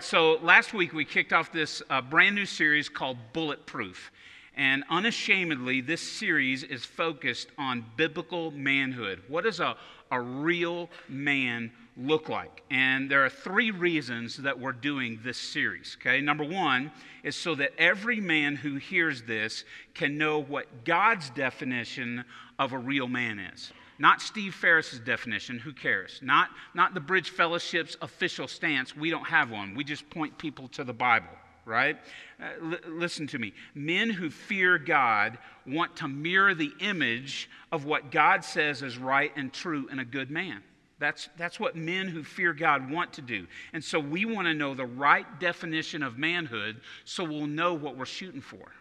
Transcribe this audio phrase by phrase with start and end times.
[0.00, 4.12] So, last week we kicked off this uh, brand new series called Bulletproof.
[4.54, 9.22] And unashamedly, this series is focused on biblical manhood.
[9.28, 9.76] What does a,
[10.10, 12.62] a real man look like?
[12.70, 15.96] And there are three reasons that we're doing this series.
[16.00, 16.92] Okay, number one
[17.22, 22.24] is so that every man who hears this can know what God's definition
[22.58, 23.72] of a real man is.
[23.98, 26.20] Not Steve Ferris's definition, who cares?
[26.22, 29.74] Not, not the Bridge Fellowship's official stance, we don't have one.
[29.74, 31.34] We just point people to the Bible,
[31.64, 31.96] right?
[32.40, 33.54] Uh, l- listen to me.
[33.74, 39.32] Men who fear God want to mirror the image of what God says is right
[39.36, 40.62] and true in a good man.
[40.98, 43.46] That's, that's what men who fear God want to do.
[43.72, 47.96] And so we want to know the right definition of manhood so we'll know what
[47.96, 48.72] we're shooting for.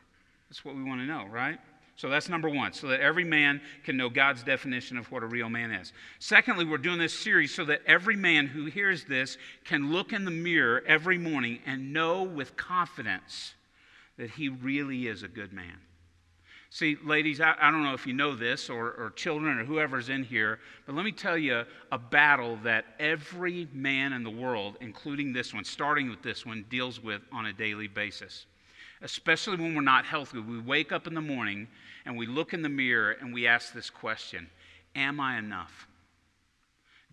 [0.49, 1.59] That's what we want to know, right?
[1.97, 5.27] So that's number one, so that every man can know God's definition of what a
[5.27, 5.93] real man is.
[6.19, 10.25] Secondly, we're doing this series so that every man who hears this can look in
[10.25, 13.53] the mirror every morning and know with confidence
[14.17, 15.77] that he really is a good man.
[16.69, 20.09] See, ladies, I, I don't know if you know this or, or children or whoever's
[20.09, 24.75] in here, but let me tell you a battle that every man in the world,
[24.81, 28.47] including this one, starting with this one, deals with on a daily basis
[29.01, 30.39] especially when we're not healthy.
[30.39, 31.67] We wake up in the morning
[32.05, 34.49] and we look in the mirror and we ask this question
[34.95, 35.87] Am I enough?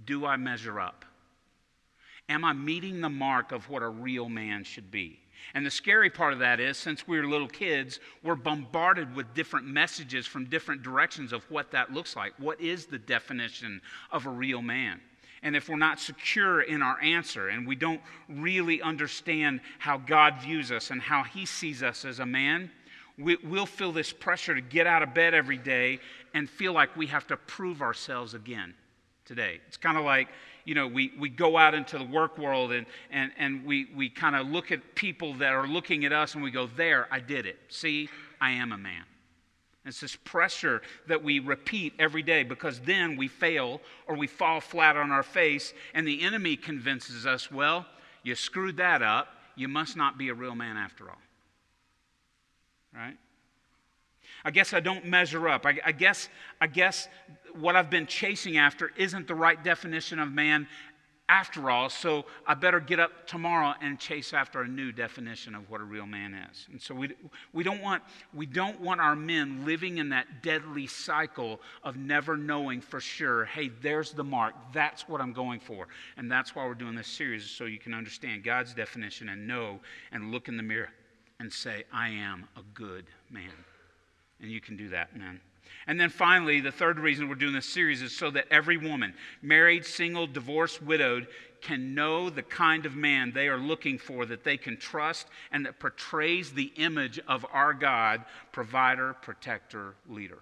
[0.04, 1.04] Do I measure up?
[2.28, 5.18] Am I meeting the mark of what a real man should be?
[5.54, 9.34] And the scary part of that is, since we were little kids, we're bombarded with
[9.34, 12.32] different messages from different directions of what that looks like.
[12.38, 15.00] What is the definition of a real man?
[15.42, 20.40] And if we're not secure in our answer and we don't really understand how God
[20.40, 22.70] views us and how He sees us as a man,
[23.18, 25.98] we, will feel this pressure to get out of bed every day
[26.34, 28.74] and feel like we have to prove ourselves again
[29.24, 29.60] today.
[29.66, 30.28] It's kind of like,
[30.64, 34.08] you know, we, we go out into the work world and, and, and we, we
[34.08, 37.20] kind of look at people that are looking at us and we go, There, I
[37.20, 37.58] did it.
[37.68, 38.08] See,
[38.40, 39.04] I am a man.
[39.84, 44.60] It's this pressure that we repeat every day because then we fail or we fall
[44.60, 47.86] flat on our face, and the enemy convinces us, well,
[48.22, 49.28] you screwed that up.
[49.56, 51.18] You must not be a real man after all.
[52.94, 53.16] Right?
[54.44, 55.66] I guess I don't measure up.
[55.66, 56.28] I, I, guess,
[56.60, 57.08] I guess
[57.54, 60.66] what I've been chasing after isn't the right definition of man
[61.32, 65.70] after all, so I better get up tomorrow and chase after a new definition of
[65.70, 66.66] what a real man is.
[66.70, 67.08] And so we,
[67.54, 68.02] we, don't want,
[68.34, 73.46] we don't want our men living in that deadly cycle of never knowing for sure,
[73.46, 74.54] hey, there's the mark.
[74.74, 75.88] That's what I'm going for.
[76.18, 79.80] And that's why we're doing this series, so you can understand God's definition and know
[80.12, 80.90] and look in the mirror
[81.40, 83.54] and say, I am a good man.
[84.42, 85.40] And you can do that, man.
[85.86, 89.14] And then finally, the third reason we're doing this series is so that every woman,
[89.42, 91.26] married, single, divorced, widowed,
[91.60, 95.64] can know the kind of man they are looking for that they can trust and
[95.64, 100.40] that portrays the image of our God, provider, protector, leader.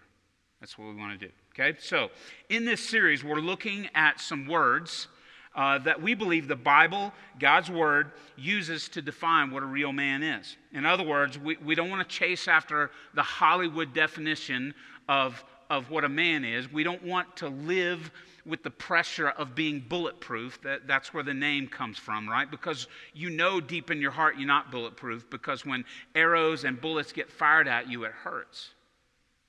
[0.60, 1.32] That's what we want to do.
[1.54, 1.78] Okay?
[1.80, 2.10] So,
[2.48, 5.08] in this series, we're looking at some words.
[5.52, 10.22] Uh, that we believe the Bible, God's Word, uses to define what a real man
[10.22, 10.56] is.
[10.72, 14.72] In other words, we, we don't want to chase after the Hollywood definition
[15.10, 16.72] of, of what a man is.
[16.72, 18.12] We don't want to live
[18.46, 20.62] with the pressure of being bulletproof.
[20.62, 22.48] That, that's where the name comes from, right?
[22.48, 25.84] Because you know deep in your heart you're not bulletproof because when
[26.14, 28.70] arrows and bullets get fired at you, it hurts.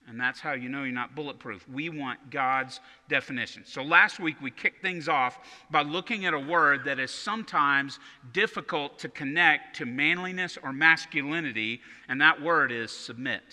[0.08, 1.70] And that's how you know you're not bulletproof.
[1.70, 3.62] We want God's definition.
[3.64, 5.38] So last week we kicked things off
[5.70, 8.00] by looking at a word that is sometimes
[8.34, 13.44] difficult to connect to manliness or masculinity, and that word is submit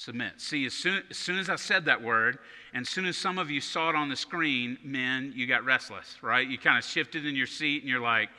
[0.00, 0.40] submit.
[0.40, 2.38] See, as soon, as soon as I said that word,
[2.72, 5.62] and as soon as some of you saw it on the screen, men, you got
[5.62, 6.48] restless, right?
[6.48, 8.30] You kind of shifted in your seat and you're like,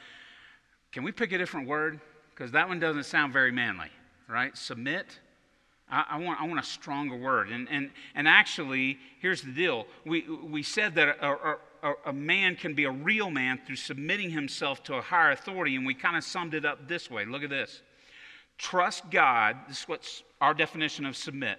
[0.91, 1.99] can we pick a different word?
[2.31, 3.89] Because that one doesn't sound very manly,
[4.27, 4.57] right?
[4.57, 5.19] Submit.
[5.87, 7.49] I, want, I want a stronger word.
[7.49, 12.55] And, and, and actually, here's the deal we, we said that a, a, a man
[12.55, 16.17] can be a real man through submitting himself to a higher authority, and we kind
[16.17, 17.25] of summed it up this way.
[17.25, 17.81] Look at this.
[18.61, 19.57] Trust God.
[19.67, 21.57] This is what's our definition of submit.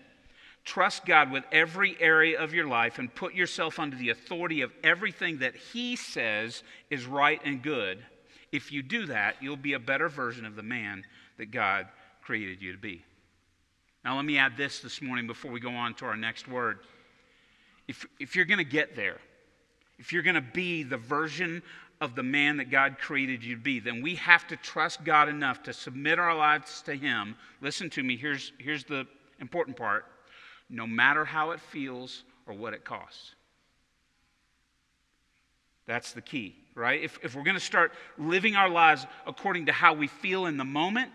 [0.65, 4.71] Trust God with every area of your life and put yourself under the authority of
[4.85, 7.99] everything that He says is right and good.
[8.53, 11.03] If you do that, you'll be a better version of the man
[11.39, 11.89] that God
[12.23, 13.03] created you to be.
[14.05, 16.79] Now, let me add this this morning before we go on to our next word.
[17.89, 19.19] If, if you're going to get there,
[19.99, 21.63] if you're going to be the version
[22.03, 25.29] of the man that God created you to be, then we have to trust God
[25.29, 27.37] enough to submit our lives to Him.
[27.61, 29.07] Listen to me, here's, here's the
[29.39, 30.05] important part
[30.69, 33.37] no matter how it feels or what it costs.
[35.87, 36.57] That's the key.
[36.75, 37.01] right?
[37.01, 40.57] If, if we're going to start living our lives according to how we feel in
[40.57, 41.13] the moment,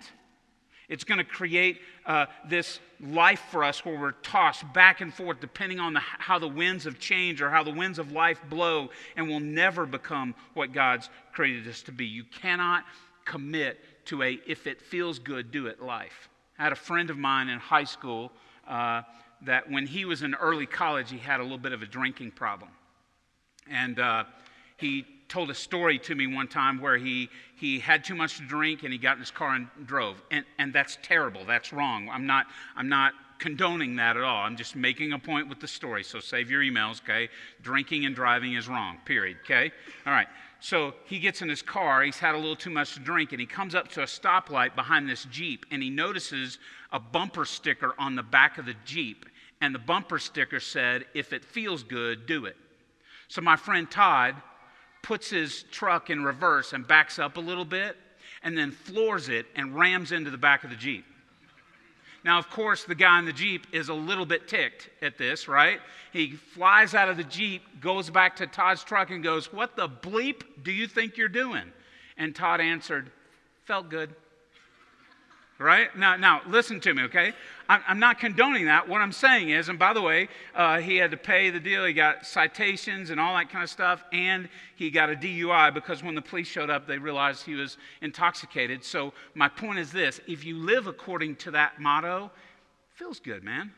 [0.89, 5.39] it's going to create uh, this life for us where we're tossed back and forth
[5.39, 8.89] depending on the, how the winds of change or how the winds of life blow,
[9.15, 12.05] and we'll never become what God's created us to be.
[12.05, 12.85] You cannot
[13.25, 16.29] commit to a if it feels good, do it life.
[16.57, 18.31] I had a friend of mine in high school
[18.67, 19.01] uh,
[19.41, 22.31] that when he was in early college, he had a little bit of a drinking
[22.31, 22.71] problem.
[23.69, 24.23] And uh,
[24.77, 28.43] he told a story to me one time where he, he had too much to
[28.43, 30.21] drink and he got in his car and drove.
[30.31, 31.43] And, and that's terrible.
[31.45, 32.09] That's wrong.
[32.09, 34.43] I'm not, I'm not condoning that at all.
[34.43, 36.03] I'm just making a point with the story.
[36.03, 37.29] So save your emails, okay?
[37.61, 39.71] Drinking and driving is wrong, period, okay?
[40.05, 40.27] All right.
[40.59, 43.39] So he gets in his car, he's had a little too much to drink, and
[43.39, 46.57] he comes up to a stoplight behind this Jeep, and he notices
[46.91, 49.25] a bumper sticker on the back of the Jeep.
[49.61, 52.55] And the bumper sticker said, If it feels good, do it.
[53.27, 54.35] So my friend Todd
[55.07, 57.95] puts his truck in reverse and backs up a little bit,
[58.43, 61.05] and then floors it and rams into the back of the Jeep.
[62.25, 65.47] Now, of course, the guy in the Jeep is a little bit ticked at this,
[65.47, 65.79] right?
[66.11, 69.87] He flies out of the Jeep, goes back to Todd's truck, and goes, What the
[69.87, 71.71] bleep do you think you're doing?
[72.17, 73.09] And Todd answered,
[73.63, 74.13] Felt good
[75.59, 75.95] right?
[75.97, 77.33] Now, now listen to me, okay?
[77.67, 78.87] I'm, I'm, not condoning that.
[78.87, 81.85] What I'm saying is, and by the way, uh, he had to pay the deal.
[81.85, 86.03] He got citations and all that kind of stuff, and he got a DUI because
[86.03, 88.83] when the police showed up, they realized he was intoxicated.
[88.83, 92.31] So my point is this: if you live according to that motto,
[92.95, 93.71] feels good, man.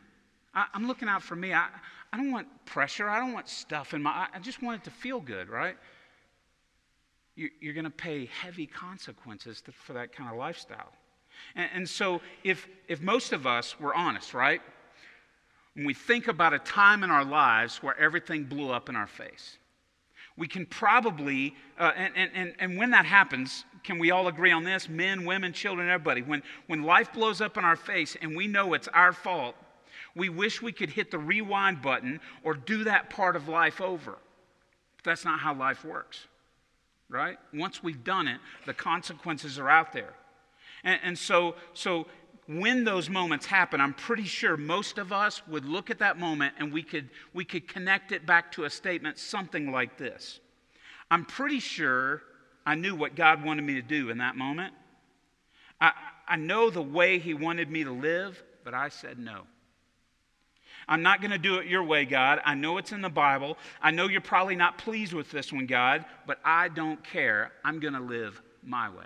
[0.54, 1.54] I, am looking out for me.
[1.54, 1.68] I,
[2.12, 3.10] I don't want pressure.
[3.10, 4.28] I don't want stuff in my.
[4.34, 5.78] I just want it to feel good, right?
[7.36, 10.92] You, you're going to pay heavy consequences to, for that kind of lifestyle.
[11.56, 14.62] And, and so, if, if most of us were honest, right?
[15.74, 19.08] When we think about a time in our lives where everything blew up in our
[19.08, 19.58] face,
[20.40, 24.64] we can probably, uh, and, and, and when that happens, can we all agree on
[24.64, 24.88] this?
[24.88, 26.22] Men, women, children, everybody.
[26.22, 29.56] When, when life blows up in our face and we know it's our fault,
[30.16, 34.18] we wish we could hit the rewind button or do that part of life over.
[34.98, 36.28] But that's not how life works,
[37.10, 37.38] right?
[37.54, 40.14] Once we've done it, the consequences are out there.
[40.84, 42.08] And, and so, so
[42.48, 46.56] when those moments happen, I'm pretty sure most of us would look at that moment
[46.58, 50.40] and we could, we could connect it back to a statement something like this
[51.12, 52.22] I'm pretty sure
[52.66, 54.74] I knew what God wanted me to do in that moment.
[55.82, 55.92] I,
[56.28, 59.44] I know the way He wanted me to live, but I said no.
[60.88, 62.42] I'm not going to do it your way, God.
[62.44, 63.58] I know it's in the Bible.
[63.82, 67.52] I know you're probably not pleased with this one, God, but I don't care.
[67.64, 69.06] I'm going to live my way.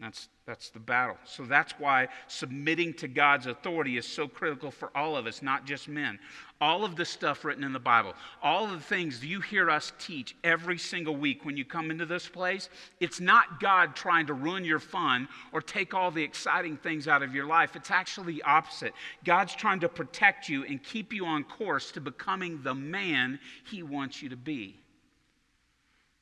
[0.00, 1.16] That's, that's the battle.
[1.24, 5.64] So that's why submitting to God's authority is so critical for all of us, not
[5.64, 6.18] just men.
[6.60, 9.92] All of the stuff written in the Bible, all of the things you hear us
[9.98, 12.68] teach every single week when you come into this place,
[13.00, 17.22] it's not God trying to ruin your fun or take all the exciting things out
[17.22, 17.74] of your life.
[17.74, 18.92] It's actually the opposite.
[19.24, 23.82] God's trying to protect you and keep you on course to becoming the man He
[23.82, 24.83] wants you to be.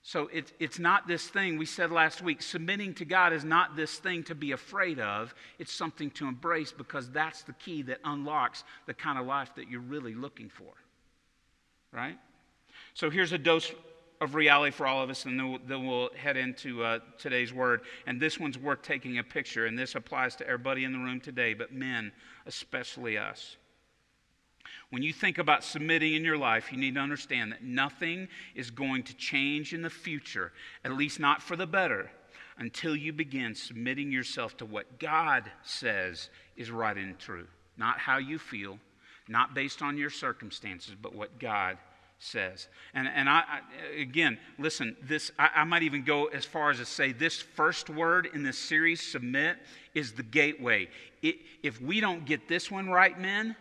[0.03, 2.43] So it, it's not this thing we said last week.
[2.43, 5.33] Submitting to God is not this thing to be afraid of.
[5.61, 9.71] It's something to embrace because that's the key that unlocks the kind of life that
[9.71, 10.73] you're really looking for.
[11.93, 12.19] Right?
[12.95, 13.71] So here's a dose
[14.21, 17.53] of reality for all of us, and then we'll, then we'll head into uh, today's
[17.53, 17.83] word.
[18.07, 21.21] And this one's worth taking a picture, and this applies to everybody in the room
[21.21, 22.13] today, but men,
[22.47, 23.57] especially us.
[24.93, 28.71] When you think about submitting in your life, you need to understand that nothing is
[28.71, 30.53] going to change in the future,
[30.85, 32.11] at least not for the better,
[32.59, 37.47] until you begin submitting yourself to what God says is right and true.
[37.79, 38.79] Not how you feel,
[39.29, 41.79] not based on your circumstances, but what God
[42.19, 42.69] says.
[42.93, 46.77] And, and I, I again, listen, this, I, I, might even go as far as
[46.77, 49.57] to say this first word in this series, submit,
[49.95, 50.89] is the gateway.
[51.23, 53.57] It, if we don't get this one right, men,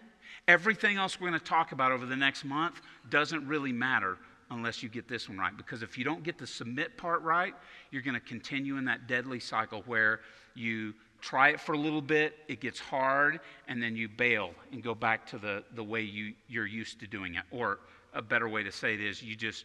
[0.52, 4.18] Everything else we're going to talk about over the next month doesn't really matter
[4.50, 5.56] unless you get this one right.
[5.56, 7.54] Because if you don't get the submit part right,
[7.90, 10.20] you're going to continue in that deadly cycle where
[10.54, 13.40] you try it for a little bit, it gets hard,
[13.70, 17.08] and then you bail and go back to the, the way you, you're used to
[17.08, 17.44] doing it.
[17.50, 17.80] Or
[18.14, 19.64] a better way to say it is you just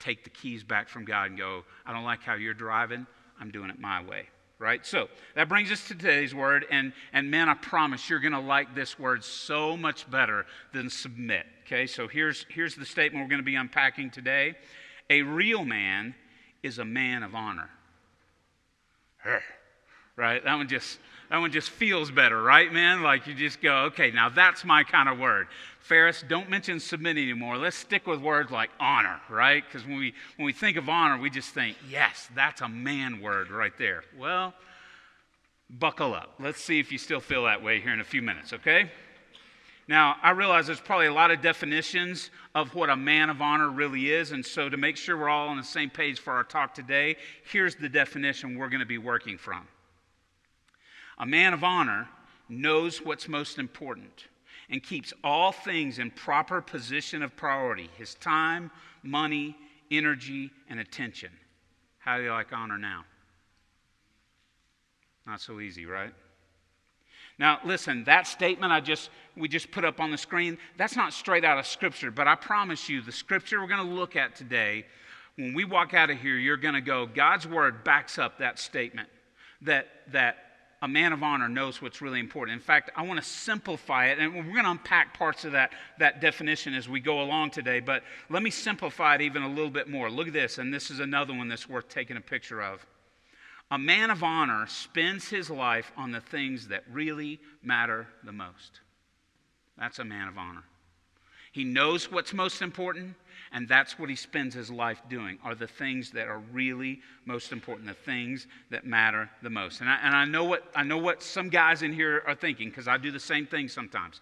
[0.00, 3.06] take the keys back from God and go, I don't like how you're driving,
[3.40, 4.26] I'm doing it my way
[4.60, 4.84] right?
[4.84, 6.66] So that brings us to today's word.
[6.70, 10.90] And, and man, I promise you're going to like this word so much better than
[10.90, 11.46] submit.
[11.66, 14.54] Okay, so here's, here's the statement we're going to be unpacking today
[15.08, 16.14] A real man
[16.62, 17.70] is a man of honor.
[20.16, 20.44] right?
[20.44, 20.98] That one just
[21.30, 23.02] that one just feels better, right, man?
[23.02, 25.46] Like you just go, okay, now that's my kind of word.
[25.90, 27.56] Ferris, don't mention submit anymore.
[27.56, 29.64] Let's stick with words like honor, right?
[29.66, 33.20] Because when we when we think of honor, we just think, yes, that's a man
[33.20, 34.04] word right there.
[34.16, 34.54] Well,
[35.68, 36.34] buckle up.
[36.38, 38.88] Let's see if you still feel that way here in a few minutes, okay?
[39.88, 43.68] Now, I realize there's probably a lot of definitions of what a man of honor
[43.68, 46.44] really is, and so to make sure we're all on the same page for our
[46.44, 47.16] talk today,
[47.50, 49.66] here's the definition we're going to be working from.
[51.18, 52.08] A man of honor
[52.48, 54.28] knows what's most important
[54.70, 58.70] and keeps all things in proper position of priority his time,
[59.02, 59.56] money,
[59.90, 61.30] energy, and attention.
[61.98, 63.04] How do you like honor now?
[65.26, 66.14] Not so easy, right?
[67.38, 71.12] Now, listen, that statement I just we just put up on the screen, that's not
[71.12, 74.36] straight out of scripture, but I promise you the scripture we're going to look at
[74.36, 74.86] today,
[75.36, 78.58] when we walk out of here, you're going to go, God's word backs up that
[78.58, 79.08] statement
[79.62, 80.49] that that
[80.82, 82.54] a man of honor knows what's really important.
[82.56, 85.72] In fact, I want to simplify it, and we're going to unpack parts of that,
[85.98, 89.70] that definition as we go along today, but let me simplify it even a little
[89.70, 90.10] bit more.
[90.10, 92.84] Look at this, and this is another one that's worth taking a picture of.
[93.70, 98.80] A man of honor spends his life on the things that really matter the most.
[99.78, 100.64] That's a man of honor.
[101.52, 103.16] He knows what's most important,
[103.52, 107.52] and that's what he spends his life doing, are the things that are really most
[107.52, 109.80] important, the things that matter the most.
[109.80, 112.68] And I, and I, know, what, I know what some guys in here are thinking,
[112.68, 114.20] because I do the same thing sometimes.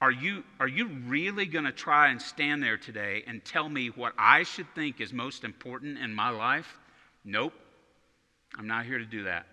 [0.00, 3.88] Are you, are you really going to try and stand there today and tell me
[3.88, 6.78] what I should think is most important in my life?
[7.24, 7.52] Nope.
[8.58, 9.46] I'm not here to do that.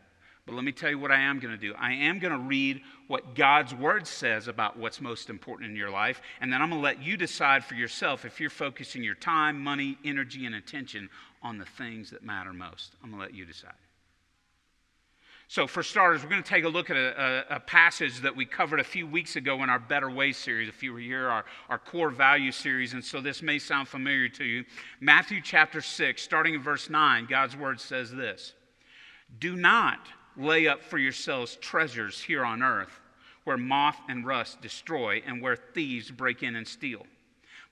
[0.48, 1.76] But let me tell you what I am going to do.
[1.78, 5.90] I am going to read what God's word says about what's most important in your
[5.90, 9.16] life, and then I'm going to let you decide for yourself if you're focusing your
[9.16, 11.10] time, money, energy, and attention
[11.44, 12.96] on the things that matter most.
[13.04, 13.74] I'm going to let you decide.
[15.50, 18.36] So, for starters, we're going to take a look at a, a, a, passage that
[18.36, 20.68] we covered a few weeks ago in our Better Ways series.
[20.68, 24.28] If you were here, our, our core value series, and so this may sound familiar
[24.30, 24.66] to you.
[25.00, 28.54] Matthew chapter 6, starting in verse 9, God's word says this
[29.40, 30.00] do not
[30.38, 33.00] lay up for yourselves treasures here on earth,
[33.44, 37.06] where moth and rust destroy and where thieves break in and steal.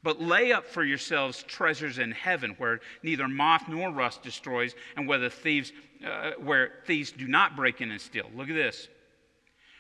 [0.03, 5.07] But lay up for yourselves treasures in heaven, where neither moth nor rust destroys, and
[5.07, 5.73] where thieves,
[6.05, 8.29] uh, where thieves do not break in and steal.
[8.35, 8.87] Look at this.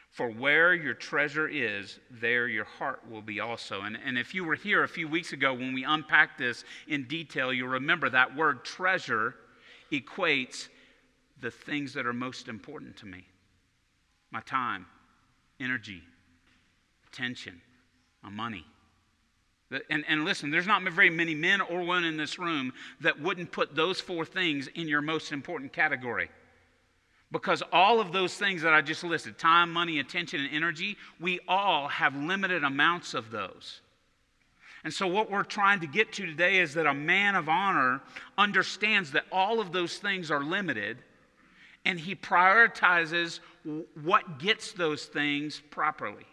[0.09, 3.81] For where your treasure is, there your heart will be also.
[3.81, 7.03] And, and if you were here a few weeks ago when we unpacked this in
[7.03, 9.35] detail, you'll remember that word treasure
[9.91, 10.69] equates
[11.45, 13.23] the things that are most important to me
[14.31, 14.87] my time,
[15.59, 16.01] energy,
[17.07, 17.61] attention,
[18.23, 18.65] my money.
[19.91, 23.51] And, and listen, there's not very many men or women in this room that wouldn't
[23.51, 26.29] put those four things in your most important category.
[27.31, 31.39] Because all of those things that I just listed time, money, attention, and energy we
[31.47, 33.81] all have limited amounts of those.
[34.83, 38.01] And so, what we're trying to get to today is that a man of honor
[38.35, 40.97] understands that all of those things are limited
[41.85, 43.39] and he prioritizes
[44.03, 46.25] what gets those things properly.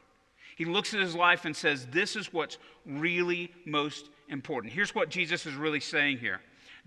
[0.56, 4.72] He looks at his life and says, This is what's really most important.
[4.72, 6.40] Here's what Jesus is really saying here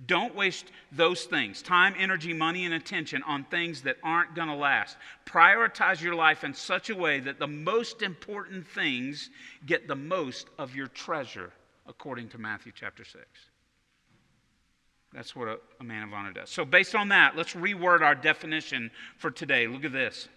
[0.05, 4.55] don't waste those things time, energy, money, and attention on things that aren't going to
[4.55, 4.97] last.
[5.25, 9.29] Prioritize your life in such a way that the most important things
[9.65, 11.51] get the most of your treasure,
[11.87, 13.23] according to Matthew chapter 6.
[15.15, 16.49] That's what a, a, man of honor does.
[16.49, 19.65] So, based on that, let's reword our definition for today.
[19.65, 20.27] Look at this.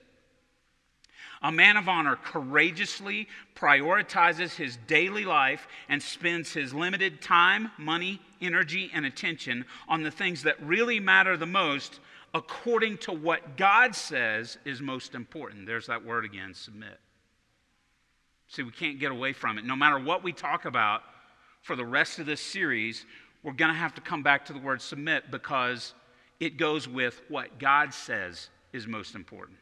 [1.42, 8.20] A man of honor courageously prioritizes his daily life and spends his limited time, money,
[8.40, 12.00] energy, and attention on the things that really matter the most
[12.34, 15.66] according to what God says is most important.
[15.66, 17.00] There's that word again submit.
[18.48, 19.64] See, we can't get away from it.
[19.64, 21.02] No matter what we talk about
[21.62, 23.04] for the rest of this series,
[23.42, 25.94] we're going to have to come back to the word submit because
[26.40, 29.58] it goes with what God says is most important.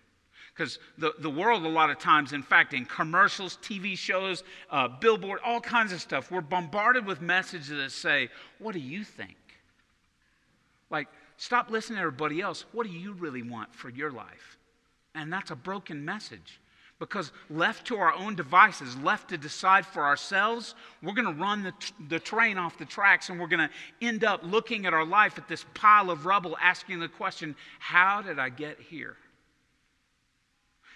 [0.54, 4.88] Because the, the world, a lot of times, in fact, in commercials, TV shows, uh,
[4.88, 9.36] billboard, all kinds of stuff, we're bombarded with messages that say, What do you think?
[10.88, 12.64] Like, stop listening to everybody else.
[12.72, 14.58] What do you really want for your life?
[15.14, 16.58] And that's a broken message.
[16.98, 21.62] Because left to our own devices, left to decide for ourselves, we're going to run
[21.62, 21.74] the,
[22.08, 25.36] the train off the tracks and we're going to end up looking at our life
[25.36, 29.16] at this pile of rubble, asking the question, How did I get here?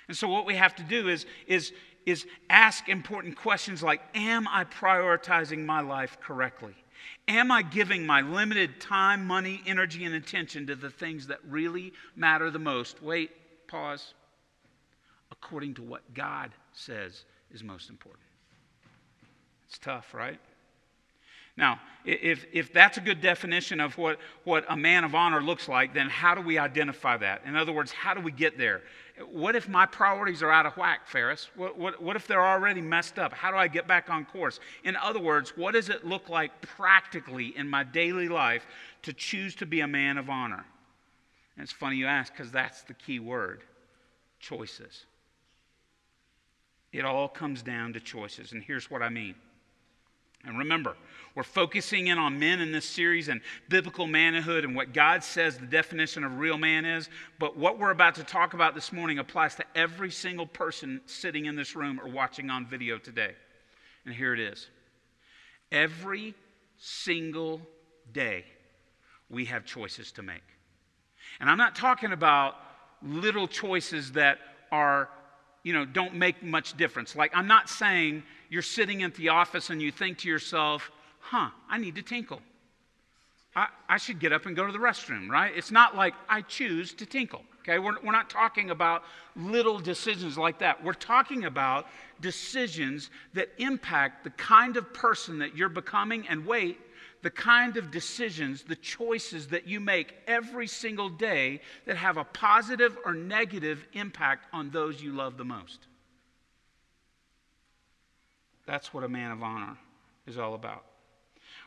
[0.09, 1.73] And so, what we have to do is, is,
[2.07, 6.75] is ask important questions like Am I prioritizing my life correctly?
[7.29, 11.93] Am I giving my limited time, money, energy, and attention to the things that really
[12.17, 13.03] matter the most?
[13.03, 13.31] Wait,
[13.69, 14.15] pause,
[15.43, 18.23] according to what God says is most important.
[19.69, 20.39] It's tough, right?
[21.57, 25.69] Now, if, if that's a good definition of what, what a man of honor looks
[25.69, 27.43] like, then how do we identify that?
[27.45, 28.83] In other words, how do we get there?
[29.31, 31.51] What if my priorities are out of whack, Ferris?
[31.57, 33.33] What, what, what if they're already messed up?
[33.33, 34.59] How do I get back on course?
[34.85, 38.67] In other words, what does it look like practically in my daily life
[39.03, 40.65] to choose to be a man of honor?
[41.57, 43.63] And it's funny you ask because that's the key word
[44.39, 45.05] choices.
[46.93, 48.53] It all comes down to choices.
[48.53, 49.35] And here's what I mean.
[50.45, 50.97] And remember,
[51.35, 55.59] we're focusing in on men in this series and biblical manhood and what God says
[55.59, 57.11] the definition of real man is.
[57.39, 61.45] But what we're about to talk about this morning applies to every single person sitting
[61.45, 63.35] in this room or watching on video today.
[64.07, 64.69] And here it is
[65.73, 66.35] every
[66.79, 67.61] single
[68.13, 68.45] day,
[69.29, 70.43] we have choices to make.
[71.39, 72.57] And I'm not talking about
[73.03, 74.39] little choices that
[74.73, 75.09] are,
[75.63, 77.15] you know, don't make much difference.
[77.15, 81.51] Like, I'm not saying you're sitting at the office and you think to yourself, huh,
[81.69, 82.41] I need to tinkle.
[83.55, 85.53] I, I should get up and go to the restroom, right?
[85.55, 87.79] It's not like I choose to tinkle, okay?
[87.79, 89.03] We're, we're not talking about
[89.35, 90.83] little decisions like that.
[90.83, 91.87] We're talking about
[92.21, 96.79] decisions that impact the kind of person that you're becoming and wait,
[97.23, 102.25] the kind of decisions, the choices that you make every single day that have a
[102.25, 105.87] positive or negative impact on those you love the most.
[108.67, 109.77] That's what a man of honor
[110.27, 110.85] is all about.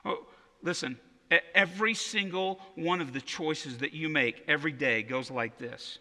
[0.05, 0.25] Oh,
[0.61, 0.97] listen,
[1.53, 5.99] every single one of the choices that you make every day goes like this.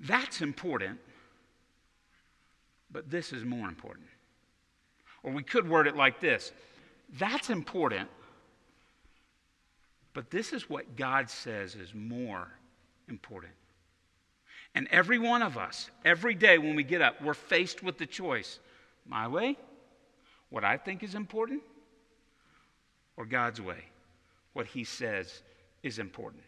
[0.00, 0.98] That's important,
[2.90, 4.06] but this is more important.
[5.22, 6.52] Or we could word it like this
[7.12, 8.08] That's important,
[10.14, 12.48] but this is what God says is more
[13.08, 13.52] important.
[14.74, 18.06] And every one of us, every day when we get up, we're faced with the
[18.06, 18.58] choice
[19.06, 19.56] my way,
[20.50, 21.62] what I think is important,
[23.16, 23.84] or God's way,
[24.52, 25.42] what He says
[25.82, 26.42] is important.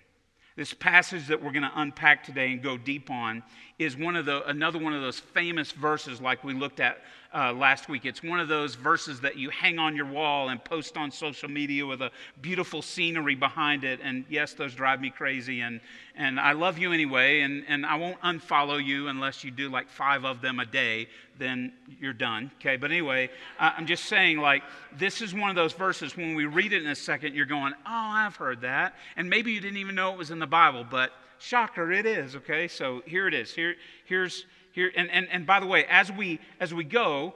[0.56, 3.42] This passage that we're going to unpack today and go deep on
[3.78, 6.98] is one of the, another one of those famous verses like we looked at
[7.34, 8.06] uh, last week.
[8.06, 11.50] It's one of those verses that you hang on your wall and post on social
[11.50, 14.00] media with a beautiful scenery behind it.
[14.02, 15.60] And yes, those drive me crazy.
[15.60, 15.82] And,
[16.14, 17.40] and I love you anyway.
[17.40, 21.08] And, and I won't unfollow you unless you do like five of them a day.
[21.38, 22.50] Then you're done.
[22.60, 22.76] Okay.
[22.78, 24.62] But anyway, I'm just saying, like,
[24.96, 27.74] this is one of those verses when we read it in a second, you're going,
[27.74, 28.94] oh, I've heard that.
[29.16, 32.36] And maybe you didn't even know it was in the Bible, but shocker, it is.
[32.36, 32.68] Okay.
[32.68, 33.52] So here it is.
[33.52, 37.32] Here, here's here, and, and, and by the way, as we, as we go,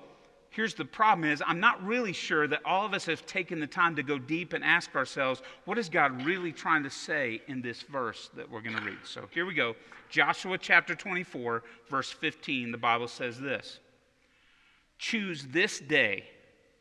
[0.51, 3.67] here's the problem is i'm not really sure that all of us have taken the
[3.67, 7.63] time to go deep and ask ourselves what is god really trying to say in
[7.63, 9.75] this verse that we're going to read so here we go
[10.11, 13.79] joshua chapter 24 verse 15 the bible says this
[14.99, 16.25] choose this day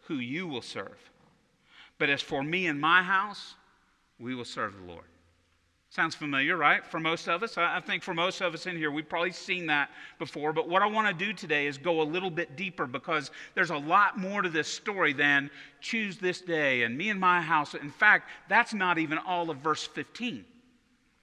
[0.08, 1.12] who you will serve
[2.00, 3.54] but as for me and my house
[4.20, 5.06] we will serve the lord
[5.91, 6.86] Sounds familiar, right?
[6.86, 7.58] For most of us.
[7.58, 10.54] I think for most of us in here, we've probably seen that before.
[10.54, 13.71] But what I want to do today is go a little bit deeper because there's
[13.71, 15.49] a lot more to this story than
[15.82, 17.73] choose this day and me and my house.
[17.73, 20.45] In fact, that's not even all of verse 15.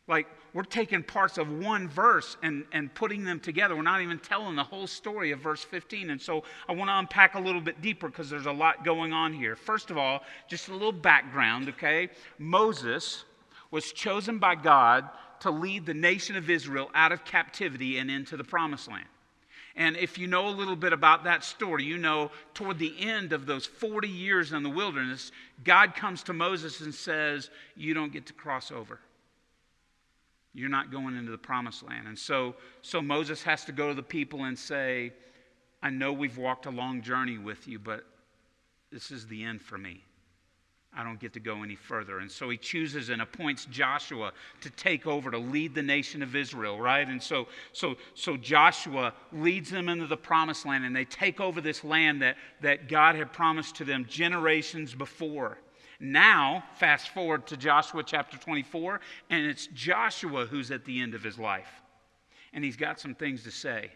[0.08, 3.76] Like, we're taking parts of one verse and, and putting them together.
[3.76, 6.10] We're not even telling the whole story of verse 15.
[6.10, 9.12] And so I want to unpack a little bit deeper because there's a lot going
[9.12, 9.54] on here.
[9.54, 12.08] First of all, just a little background, okay?
[12.38, 13.24] Moses
[13.70, 15.08] was chosen by God
[15.40, 19.06] to lead the nation of Israel out of captivity and into the promised land.
[19.76, 23.34] And if you know a little bit about that story, you know toward the end
[23.34, 25.32] of those 40 years in the wilderness,
[25.64, 28.98] God comes to Moses and says, You don't get to cross over.
[30.54, 32.08] You're not going into the promised land.
[32.08, 35.12] And so, so Moses has to go to the people and say,
[35.82, 38.04] I know we've walked a long journey with you, but
[38.90, 40.02] this is the end for me.
[40.96, 42.20] I don't get to go any further.
[42.20, 44.32] And so he chooses and appoints Joshua
[44.62, 47.06] to take over to lead the nation of Israel, right?
[47.06, 51.60] And so, so, so Joshua leads them into the promised land and they take over
[51.60, 55.58] this land that, that God had promised to them generations before.
[56.00, 61.22] Now, fast forward to Joshua chapter 24, and it's Joshua who's at the end of
[61.22, 61.70] his life.
[62.52, 63.90] And he's got some things to say.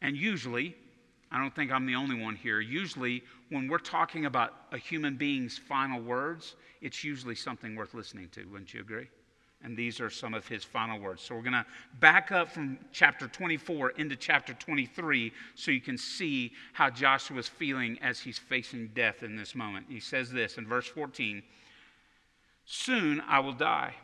[0.00, 0.76] And usually,
[1.34, 2.60] I don't think I'm the only one here.
[2.60, 8.28] Usually, when we're talking about a human being's final words, it's usually something worth listening
[8.34, 8.44] to.
[8.44, 9.08] Wouldn't you agree?
[9.64, 11.22] And these are some of his final words.
[11.22, 11.66] So we're going to
[11.98, 17.98] back up from chapter 24 into chapter 23 so you can see how Joshua's feeling
[18.00, 19.86] as he's facing death in this moment.
[19.88, 21.42] He says this in verse 14
[22.64, 23.94] Soon I will die,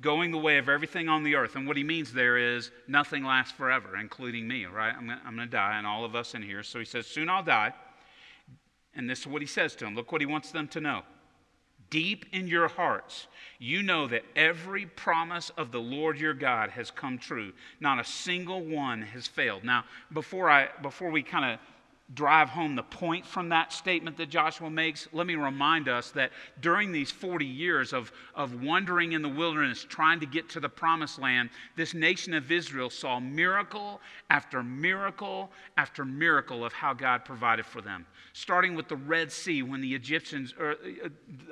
[0.00, 1.56] going the way of everything on the earth.
[1.56, 4.94] And what he means there is nothing lasts forever, including me, right?
[4.94, 6.62] I'm going to die, and all of us in here.
[6.62, 7.72] So he says, Soon I'll die.
[8.96, 9.94] And this is what he says to them.
[9.94, 11.02] Look what he wants them to know.
[11.90, 13.26] Deep in your hearts,
[13.58, 17.52] you know that every promise of the Lord your God has come true.
[17.80, 19.64] Not a single one has failed.
[19.64, 21.60] Now, before, I, before we kind of
[22.14, 26.30] drive home the point from that statement that Joshua makes, let me remind us that
[26.60, 30.68] during these 40 years of, of wandering in the wilderness, trying to get to the
[30.68, 34.00] promised land, this nation of Israel saw miracle
[34.30, 38.06] after miracle after miracle of how God provided for them.
[38.32, 40.74] Starting with the Red Sea when the Egyptians uh,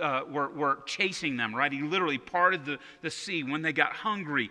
[0.01, 1.72] uh, were, were chasing them, right?
[1.72, 4.51] He literally parted the, the sea when they got hungry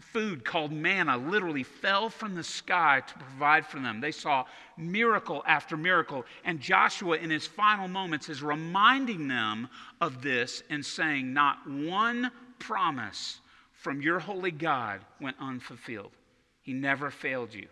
[0.00, 4.00] food called manna literally fell from the sky to provide for them.
[4.00, 4.44] They saw
[4.76, 6.24] miracle after miracle.
[6.44, 9.68] And Joshua, in his final moments, is reminding them
[10.00, 13.40] of this and saying, Not one promise
[13.72, 16.12] from your holy God went unfulfilled.
[16.60, 17.66] He never failed you.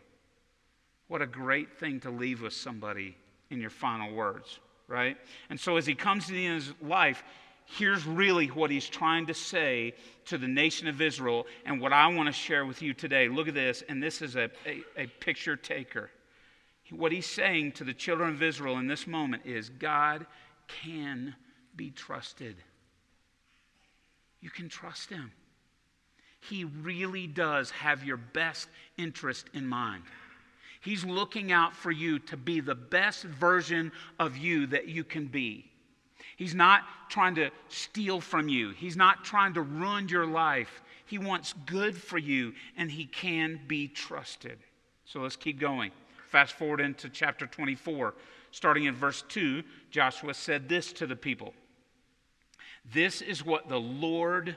[1.09, 3.17] What a great thing to leave with somebody
[3.51, 4.59] in your final words,
[4.89, 5.17] right?
[5.51, 7.23] And so as he comes to the end of his life,
[7.77, 9.95] here's really what he's trying to say
[10.27, 13.29] to the nation of Israel and what I want to share with you today.
[13.29, 16.11] Look at this, and this is a, a, a, picture taker.
[16.91, 20.27] What he's saying to the children of Israel in this moment is God
[20.67, 21.35] can
[21.77, 22.57] be trusted.
[24.41, 25.31] You can trust him.
[26.41, 30.03] He really does have your best interest in mind.
[30.81, 35.27] He's looking out for you to be the best version of you that you can
[35.27, 35.70] be.
[36.41, 40.81] He's not trying to steal from you, He's not trying to ruin your life.
[41.05, 44.59] He wants good for you, and He can be trusted.
[45.05, 45.91] So let's keep going.
[46.31, 48.15] Fast forward into chapter 24.
[48.53, 51.53] Starting in verse 2, Joshua said this to the people
[52.91, 54.57] This is what the Lord,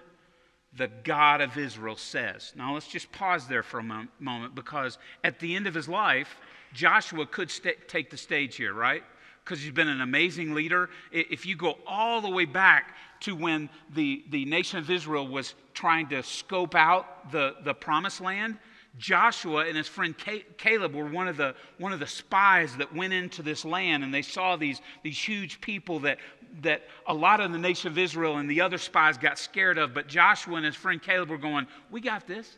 [0.77, 2.53] the God of Israel, says.
[2.55, 6.37] Now let's just pause there for a moment because at the end of his life,
[6.73, 9.03] Joshua could st- take the stage here, right?
[9.43, 10.89] Because he's been an amazing leader.
[11.11, 15.55] If you go all the way back to when the, the nation of Israel was
[15.73, 18.57] trying to scope out the, the promised land,
[18.97, 20.15] Joshua and his friend
[20.57, 24.13] Caleb were one of, the, one of the spies that went into this land, and
[24.13, 26.19] they saw these, these huge people that,
[26.61, 29.93] that a lot of the nation of Israel and the other spies got scared of.
[29.93, 32.57] But Joshua and his friend Caleb were going, We got this.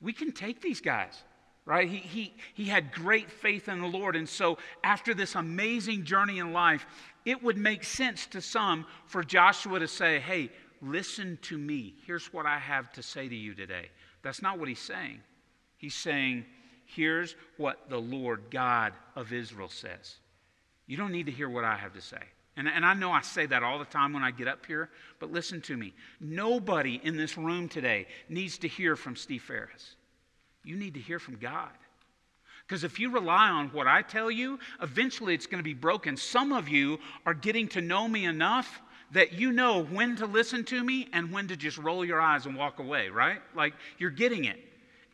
[0.00, 1.22] We can take these guys
[1.64, 1.88] right?
[1.88, 4.16] He, he, he had great faith in the Lord.
[4.16, 6.86] And so, after this amazing journey in life,
[7.24, 10.50] it would make sense to some for Joshua to say, Hey,
[10.82, 11.94] listen to me.
[12.06, 13.88] Here's what I have to say to you today.
[14.22, 15.20] That's not what he's saying.
[15.76, 16.44] He's saying,
[16.86, 20.16] Here's what the Lord God of Israel says.
[20.86, 22.22] You don't need to hear what I have to say.
[22.56, 24.90] And, and I know I say that all the time when I get up here,
[25.20, 25.94] but listen to me.
[26.20, 29.94] Nobody in this room today needs to hear from Steve Ferris.
[30.64, 31.70] You need to hear from God.
[32.66, 36.16] Because if you rely on what I tell you, eventually it's going to be broken.
[36.16, 38.80] Some of you are getting to know me enough
[39.12, 42.46] that you know when to listen to me and when to just roll your eyes
[42.46, 43.40] and walk away, right?
[43.56, 44.58] Like you're getting it.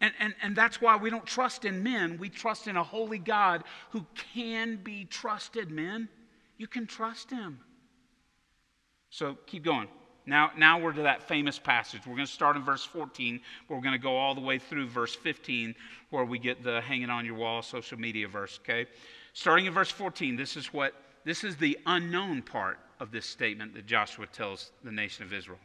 [0.03, 2.19] And, and, and that's why we don't trust in men.
[2.19, 4.05] We trust in a holy God who
[4.35, 6.11] can be trusted, men.
[6.59, 7.61] You can trust him.
[9.09, 9.89] So keep going.
[10.27, 12.01] Now, now we're to that famous passage.
[12.05, 14.59] We're going to start in verse 14, but we're going to go all the way
[14.59, 15.75] through verse 15,
[16.11, 18.87] where we get the hanging on your wall social media verse, okay?
[19.33, 23.75] Starting in verse 14, this is what this is the unknown part of this statement
[23.75, 25.59] that Joshua tells the nation of Israel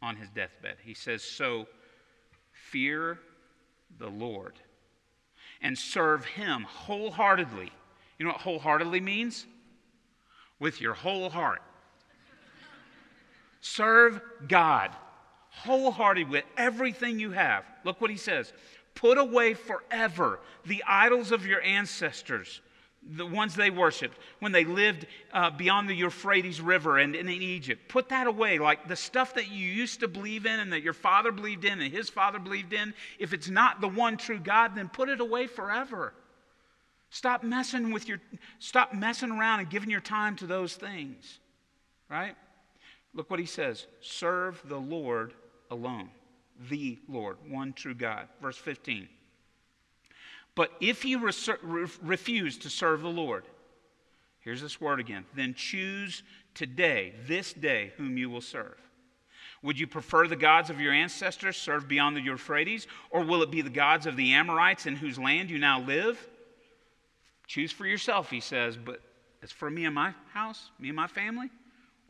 [0.00, 0.76] on his deathbed.
[0.84, 1.66] He says, So
[2.52, 3.18] fear
[3.98, 4.54] the Lord
[5.60, 7.72] and serve him wholeheartedly.
[8.18, 9.46] You know what wholeheartedly means?
[10.60, 11.62] With your whole heart.
[13.64, 14.90] Serve God
[15.48, 17.64] wholehearted with everything you have.
[17.82, 18.52] Look what he says
[18.94, 22.60] Put away forever the idols of your ancestors,
[23.02, 27.40] the ones they worshiped when they lived uh, beyond the Euphrates River and, and in
[27.40, 27.88] Egypt.
[27.88, 30.92] Put that away, like the stuff that you used to believe in and that your
[30.92, 32.92] father believed in and his father believed in.
[33.18, 36.12] If it's not the one true God, then put it away forever.
[37.08, 38.20] Stop messing with your
[38.58, 41.38] stop messing around and giving your time to those things.
[42.10, 42.36] Right?
[43.14, 45.34] Look what he says serve the Lord
[45.70, 46.10] alone,
[46.68, 48.28] the Lord, one true God.
[48.42, 49.08] Verse 15.
[50.54, 53.44] But if you refuse to serve the Lord,
[54.40, 56.22] here's this word again, then choose
[56.54, 58.78] today, this day, whom you will serve.
[59.62, 63.50] Would you prefer the gods of your ancestors served beyond the Euphrates, or will it
[63.50, 66.24] be the gods of the Amorites in whose land you now live?
[67.46, 69.00] Choose for yourself, he says, but
[69.42, 71.50] as for me and my house, me and my family,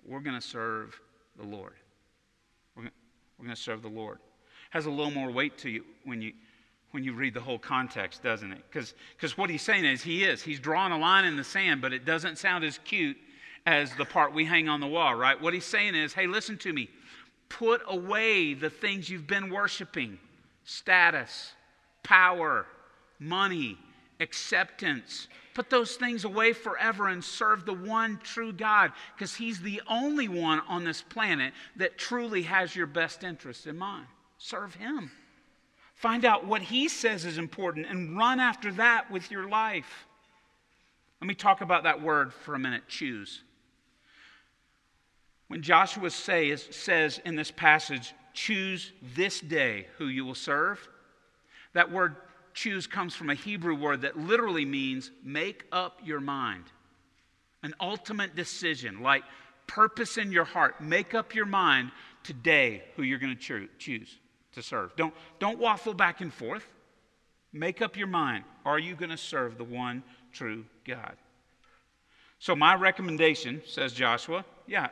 [0.07, 0.99] we're going to serve
[1.37, 1.75] the Lord.
[2.77, 2.91] We're
[3.39, 4.19] going to serve the Lord.
[4.71, 6.33] Has a little more weight to you when you
[6.93, 8.63] when you read the whole context, doesn't it?
[8.71, 10.41] Because what he's saying is he is.
[10.43, 13.17] He's drawing a line in the sand, but it doesn't sound as cute
[13.67, 15.41] as the part we hang on the wall, right?
[15.41, 16.89] What he's saying is, hey, listen to me.
[17.49, 20.21] Put away the things you've been worshiping
[20.63, 21.53] status,
[22.05, 22.67] power,
[23.19, 23.77] money,
[24.21, 25.29] acceptance.
[25.55, 30.29] Put those things away forever and serve the one true God because He's the only
[30.29, 34.07] one on this planet that truly has your best interest in mind.
[34.39, 35.11] Serve Him.
[35.95, 40.07] Find out what He says is important and run after that with your life.
[41.21, 43.43] Let me talk about that word for a minute choose.
[45.49, 50.87] When Joshua say, says in this passage, choose this day who you will serve,
[51.75, 52.17] that word
[52.55, 56.65] choose comes from a Hebrew word that literally means make up your mind.
[57.63, 59.25] An ultimate decision, like
[59.67, 60.81] purpose in your heart.
[60.81, 61.91] Make up your mind
[62.23, 64.19] today who you're going to choose
[64.53, 64.95] to serve.
[64.97, 66.67] Don't, don't waffle back and forth.
[67.53, 68.45] Make up your mind.
[68.65, 71.17] Are you going to serve the one true God?
[72.39, 74.89] So, my recommendation, says Joshua, yeah,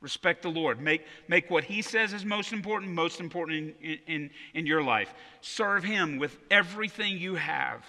[0.00, 0.80] respect the Lord.
[0.80, 5.12] Make, make what He says is most important, most important in, in, in your life.
[5.40, 7.84] Serve Him with everything you have.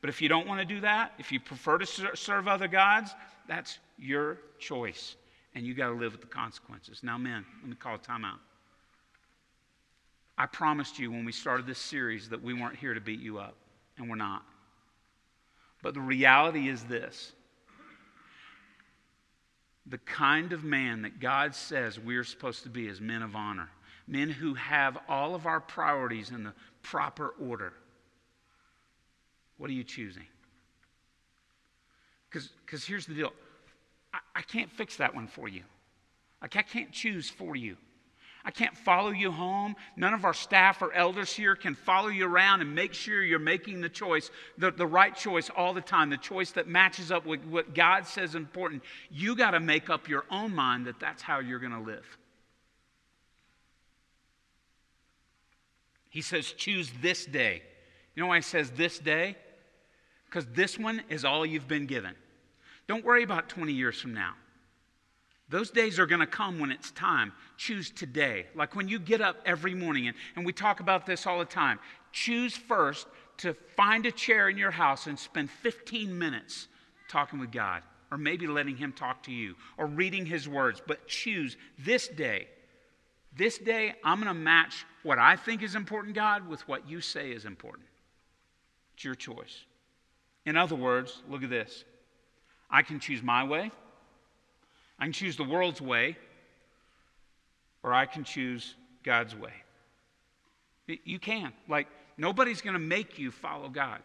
[0.00, 3.14] But if you don't want to do that, if you prefer to serve other gods,
[3.46, 5.16] that's your choice.
[5.54, 7.00] And you got to live with the consequences.
[7.02, 8.38] Now, men, let me call a timeout.
[10.38, 13.38] I promised you when we started this series that we weren't here to beat you
[13.38, 13.56] up,
[13.98, 14.42] and we're not.
[15.82, 17.32] But the reality is this
[19.90, 23.68] the kind of man that God says we're supposed to be is men of honor,
[24.06, 27.72] men who have all of our priorities in the proper order.
[29.58, 30.26] What are you choosing?
[32.30, 33.32] Because here's the deal
[34.14, 35.62] I, I can't fix that one for you.
[36.40, 37.76] Like, I can't choose for you.
[38.44, 39.76] I can't follow you home.
[39.96, 43.38] None of our staff or elders here can follow you around and make sure you're
[43.38, 47.26] making the choice, the, the right choice all the time, the choice that matches up
[47.26, 48.82] with what God says is important.
[49.10, 52.18] You got to make up your own mind that that's how you're going to live.
[56.08, 57.62] He says, choose this day.
[58.14, 59.36] You know why he says this day?
[60.24, 62.14] Because this one is all you've been given.
[62.88, 64.34] Don't worry about 20 years from now.
[65.50, 67.32] Those days are going to come when it's time.
[67.56, 68.46] Choose today.
[68.54, 71.44] Like when you get up every morning, and, and we talk about this all the
[71.44, 71.80] time.
[72.12, 73.08] Choose first
[73.38, 76.68] to find a chair in your house and spend 15 minutes
[77.08, 77.82] talking with God,
[78.12, 80.80] or maybe letting Him talk to you, or reading His words.
[80.86, 82.46] But choose this day.
[83.36, 87.00] This day, I'm going to match what I think is important, God, with what you
[87.00, 87.88] say is important.
[88.94, 89.64] It's your choice.
[90.46, 91.84] In other words, look at this
[92.70, 93.72] I can choose my way.
[95.00, 96.16] I can choose the world's way,
[97.82, 99.54] or I can choose God's way.
[101.04, 101.52] You can.
[101.68, 104.00] Like, nobody's going to make you follow God.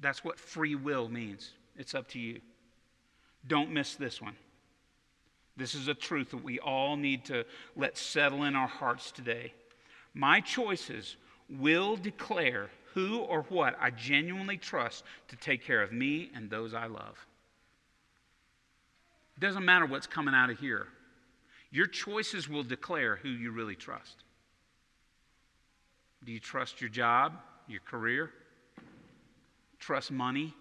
[0.00, 1.50] That's what free will means.
[1.76, 2.40] It's up to you.
[3.46, 4.36] Don't miss this one.
[5.56, 7.44] This is a truth that we all need to
[7.74, 9.52] let settle in our hearts today.
[10.14, 11.16] My choices
[11.50, 16.74] will declare who or what I genuinely trust to take care of me and those
[16.74, 17.26] I love.
[19.38, 20.88] It doesn't matter what's coming out of here.
[21.70, 24.24] Your choices will declare who you really trust.
[26.24, 27.34] Do you trust your job,
[27.68, 28.32] your career?
[29.78, 30.52] Trust money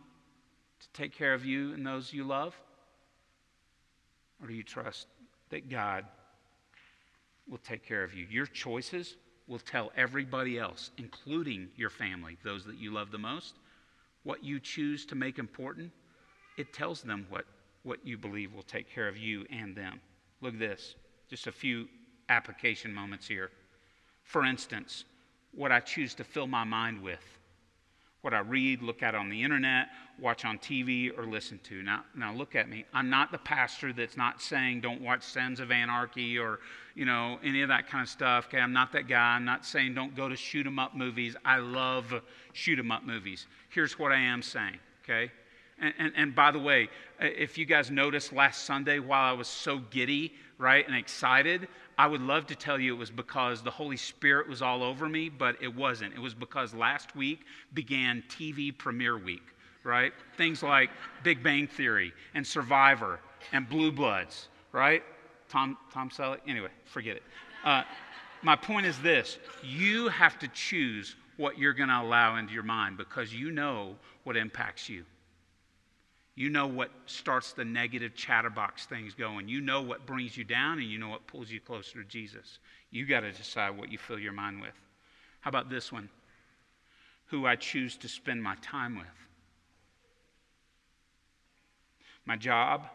[0.80, 2.56] to take care of you and those you love?
[4.40, 5.08] Or do you trust
[5.50, 6.06] that God
[7.50, 8.28] will take care of you?
[8.30, 9.16] Your choices
[9.48, 13.56] will tell everybody else, including your family, those that you love the most,
[14.22, 15.92] what you choose to make important.
[16.58, 17.46] It tells them what
[17.84, 20.00] what you believe will take care of you and them.
[20.42, 20.96] Look at this.
[21.30, 21.88] Just a few
[22.30, 23.52] application moments here.
[24.24, 25.06] For instance,
[25.54, 27.40] what I choose to fill my mind with,
[28.22, 29.88] what I read, look at on the internet,
[30.20, 31.82] watch on TV, or listen to.
[31.82, 32.84] Now, now look at me.
[32.94, 36.60] I'm not the pastor that's not saying don't watch Sons of Anarchy or,
[36.94, 38.48] you know, any of that kind of stuff.
[38.48, 39.36] Okay, I'm not that guy.
[39.36, 41.36] I'm not saying don't go to shoot 'em up movies.
[41.46, 42.22] I love
[42.54, 43.48] shoot 'em up movies.
[43.70, 45.32] Here's what I am saying, okay?
[45.80, 49.48] And, and, and, by the way, if you guys noticed last Sunday while I was
[49.48, 51.68] so giddy, right, and excited,
[52.00, 55.08] I would love to tell you it was because the Holy Spirit was all over
[55.08, 56.14] me, but it wasn't.
[56.14, 57.42] It was because last week
[57.74, 59.44] began TV premiere week,
[59.84, 60.14] right?
[60.36, 60.90] Things like
[61.24, 63.20] Big Bang Theory and Survivor
[63.52, 65.04] and Blue Bloods, right?
[65.50, 66.40] Tom, Tom Selleck?
[66.48, 67.24] Anyway, forget it.
[67.64, 67.84] Uh,
[68.42, 72.64] my point is this you have to choose what you're going to allow into your
[72.64, 75.04] mind because you know what impacts you.
[76.38, 79.48] You know what starts the negative chatterbox things going.
[79.48, 82.60] You know what brings you down, and you know what pulls you closer to Jesus.
[82.92, 84.76] You got to decide what you fill your mind with.
[85.42, 86.10] How about this one?
[87.30, 89.08] Who I choose to spend my time with.
[92.24, 92.88] My job,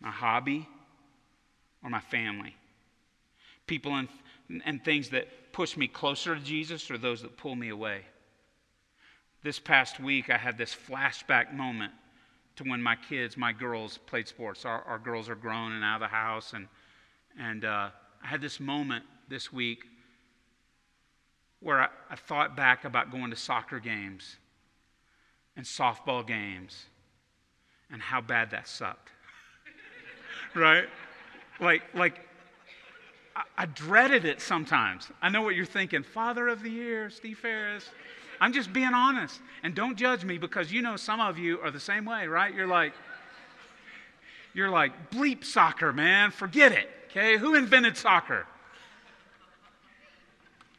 [0.00, 0.68] my hobby,
[1.82, 2.54] or my family.
[3.66, 4.08] People and,
[4.64, 8.02] and things that push me closer to Jesus or those that pull me away.
[9.42, 11.94] This past week, I had this flashback moment
[12.58, 14.64] to when my kids, my girls, played sports.
[14.64, 16.52] Our, our girls are grown and out of the house.
[16.52, 16.68] And,
[17.38, 17.90] and uh,
[18.22, 19.84] I had this moment this week
[21.60, 24.36] where I, I thought back about going to soccer games
[25.56, 26.86] and softball games
[27.90, 29.10] and how bad that sucked.
[30.54, 30.88] right?
[31.60, 32.27] Like, like
[33.38, 35.08] I, I, dreaded it sometimes.
[35.22, 36.02] I know what you're thinking.
[36.02, 37.88] Father of the Year, Steve Ferris.
[38.40, 39.40] I'm just being honest.
[39.62, 42.52] And don't judge me because you know some of you are the same way, right?
[42.52, 42.92] You're like,
[44.54, 46.32] you're like, bleep soccer, man.
[46.32, 46.90] Forget it.
[47.10, 47.36] Okay?
[47.36, 48.44] Who invented soccer?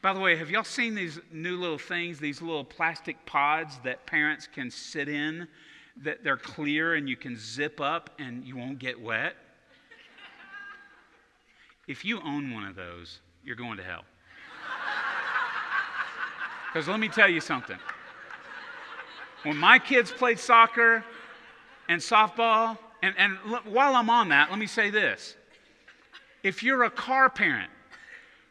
[0.01, 4.05] By the way, have y'all seen these new little things, these little plastic pods that
[4.05, 5.47] parents can sit in
[6.03, 9.35] that they're clear and you can zip up and you won't get wet?
[11.89, 14.06] If you own one of those, you're going to hell.
[16.71, 17.80] Because let me tell you something.
[19.41, 21.04] When my kids played soccer
[21.88, 25.36] and softball, and, and while I'm on that, let me say this.
[26.43, 27.71] If you're a car parent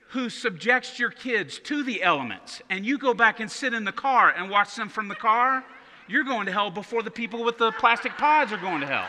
[0.09, 3.93] who subjects your kids to the elements and you go back and sit in the
[3.93, 5.65] car and watch them from the car,
[6.09, 9.09] you're going to hell before the people with the plastic pods are going to hell.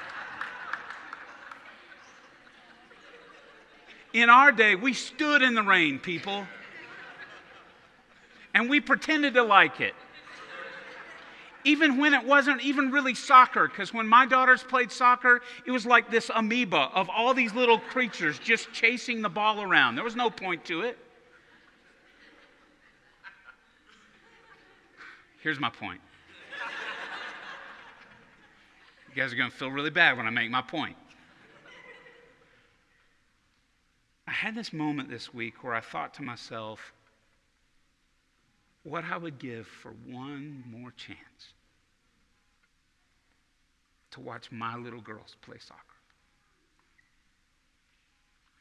[4.13, 6.45] In our day, we stood in the rain, people
[8.53, 9.93] and we pretended to like it.
[11.65, 15.85] Even when it wasn't even really soccer, because when my daughters played soccer, it was
[15.85, 19.95] like this amoeba of all these little creatures just chasing the ball around.
[19.95, 20.97] There was no point to it.
[25.43, 26.01] Here's my point.
[29.09, 30.95] You guys are going to feel really bad when I make my point.
[34.27, 36.93] I had this moment this week where I thought to myself,
[38.83, 41.53] what I would give for one more chance
[44.11, 45.98] to watch my little girls play soccer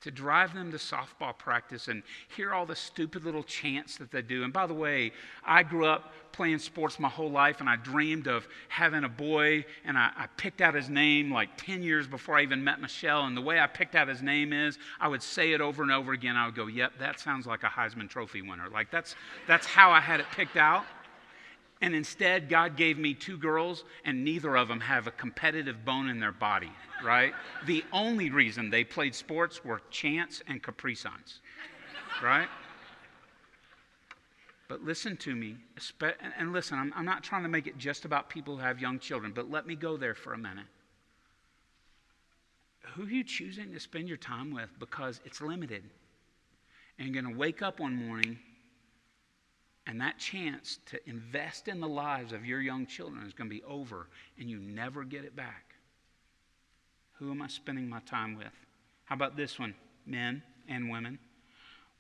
[0.01, 2.03] to drive them to softball practice and
[2.37, 4.45] hear all the stupid little chants that they do.
[4.45, 5.13] And by the way,
[5.45, 9.65] I grew up playing sports my whole life, and I dreamed of having a boy,
[9.85, 13.25] and I, I, picked out his name like 10 years before I even met Michelle.
[13.25, 15.91] And the way I picked out his name is I would say it over and
[15.91, 16.37] over again.
[16.37, 18.69] I would go, Yep, that sounds like a Heisman Trophy winner.
[18.69, 19.17] Like that's,
[19.49, 20.85] that's how I had it picked out.
[21.81, 26.09] And instead, God gave me two girls, and neither of them have a competitive bone
[26.09, 26.73] in their body,
[27.05, 27.33] right?
[27.67, 31.41] the only reason they played sports were chance and Capri Suns,
[32.23, 32.49] right?
[34.69, 35.57] But listen to me,
[36.37, 39.33] and listen, I'm, not trying to make it just about people who have young children,
[39.33, 40.67] but let me go there for a minute.
[42.95, 44.69] Who are you choosing to spend your time with?
[44.79, 45.85] Because it's limited.
[46.99, 48.39] And you're going to wake up one morning
[49.89, 53.57] and that chance to invest in the lives of your young children is going to
[53.57, 54.07] be over,
[54.39, 55.75] and you never get it back.
[57.15, 58.53] Who am I spending my time with?
[59.07, 59.75] How about this one,
[60.05, 61.19] men and women?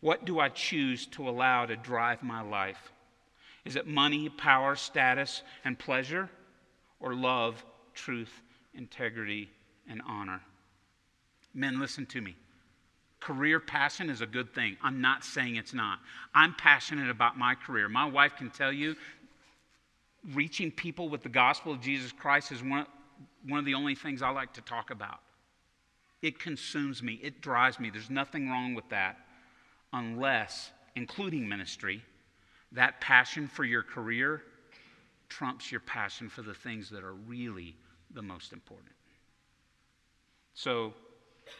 [0.00, 2.92] What do I choose to allow to drive my life?
[3.64, 6.28] Is it money, power, status, and pleasure?
[7.00, 8.42] Or love, truth,
[8.74, 9.50] integrity,
[9.88, 10.42] and honor?
[11.54, 12.36] Men, listen to me.
[13.20, 14.76] Career passion is a good thing.
[14.82, 15.98] I'm not saying it's not.
[16.34, 17.88] I'm passionate about my career.
[17.88, 18.94] My wife can tell you
[20.34, 22.86] reaching people with the gospel of Jesus Christ is one,
[23.46, 25.20] one of the only things I like to talk about.
[26.22, 27.90] It consumes me, it drives me.
[27.90, 29.18] There's nothing wrong with that
[29.92, 32.02] unless, including ministry,
[32.72, 34.42] that passion for your career
[35.28, 37.76] trumps your passion for the things that are really
[38.12, 38.92] the most important.
[40.54, 40.92] So,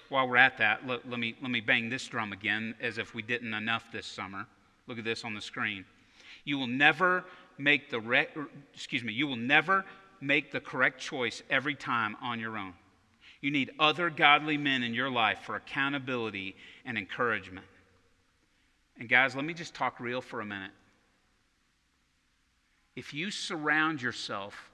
[0.09, 3.14] while we're at that, let, let, me, let me bang this drum again as if
[3.14, 4.46] we didn't enough this summer.
[4.87, 5.85] Look at this on the screen.
[6.44, 7.24] You will never
[7.59, 9.85] make the re- er, excuse me, you will never
[10.20, 12.75] make the correct choice every time on your own.
[13.40, 17.67] You need other godly men in your life for accountability and encouragement.
[18.98, 20.73] And guys, let me just talk real for a minute.
[22.96, 24.71] If you surround yourself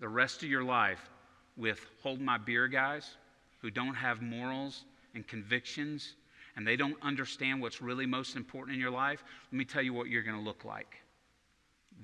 [0.00, 1.10] the rest of your life
[1.56, 3.16] with hold my beer guys,
[3.60, 4.84] who don't have morals
[5.14, 6.14] and convictions
[6.56, 9.92] and they don't understand what's really most important in your life, let me tell you
[9.92, 10.96] what you're going to look like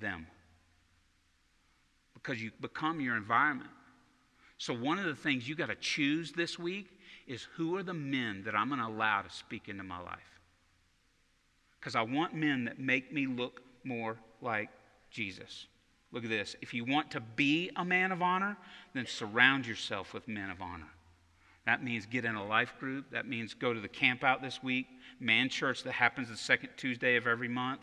[0.00, 0.26] them.
[2.14, 3.70] Because you become your environment.
[4.59, 6.88] So, one of the things you got to choose this week
[7.26, 10.40] is who are the men that I'm going to allow to speak into my life?
[11.80, 14.70] Because I want men that make me look more like
[15.11, 15.66] Jesus.
[16.12, 16.55] Look at this.
[16.62, 18.57] If you want to be a man of honor,
[18.94, 20.88] then surround yourself with men of honor.
[21.66, 23.10] That means get in a life group.
[23.10, 24.86] That means go to the camp out this week,
[25.18, 27.80] man church that happens the second Tuesday of every month.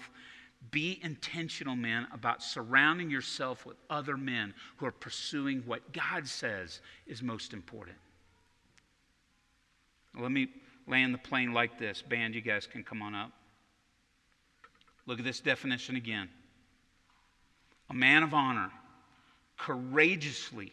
[0.69, 6.81] Be intentional, men, about surrounding yourself with other men who are pursuing what God says
[7.07, 7.97] is most important.
[10.19, 10.49] Let me
[10.87, 12.03] land the plane like this.
[12.03, 13.31] Band, you guys can come on up.
[15.07, 16.29] Look at this definition again.
[17.89, 18.71] A man of honor
[19.57, 20.71] courageously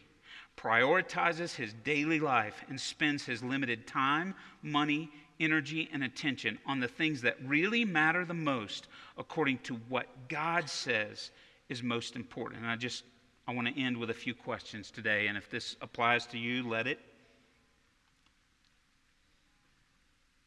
[0.59, 6.87] prioritizes his daily life and spends his limited time, money, energy, and attention on the
[6.87, 8.87] things that really matter the most
[9.17, 11.31] according to what God says
[11.69, 12.61] is most important.
[12.61, 13.03] And I just
[13.47, 16.67] I want to end with a few questions today, and if this applies to you,
[16.69, 16.99] let it.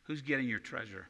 [0.04, 1.08] Who's getting your treasure?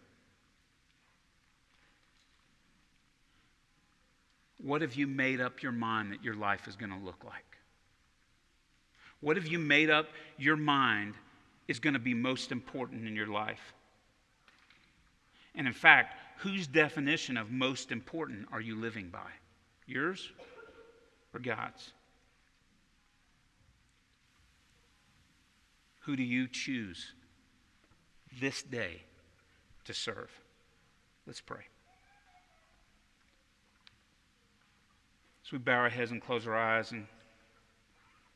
[4.57, 7.52] What have you made up your mind that your life is going to look like?
[9.23, 11.15] What have you made up your mind
[11.69, 13.73] is going to be most important in your life?
[15.55, 19.31] And in fact, whose definition of most important are you living by?
[19.87, 20.31] Yours
[21.33, 21.93] or God's?
[26.01, 27.13] Who do you choose
[28.41, 29.03] this day
[29.85, 30.31] to serve?
[31.29, 31.65] Let's pray.
[35.47, 37.07] As we bow our heads and close our eyes and